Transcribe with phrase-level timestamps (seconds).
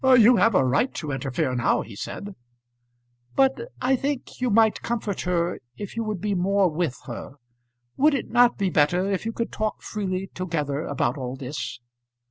[0.03, 2.33] "You have a right to interfere now," he said.
[3.35, 7.35] "But I think you might comfort her if you would be more with her.
[7.97, 11.79] Would it not be better if you could talk freely together about all this?"